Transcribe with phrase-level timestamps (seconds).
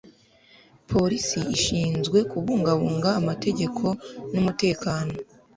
[0.89, 3.83] polisi ishinzwe kubungabunga amategeko
[4.31, 5.13] n'umutekano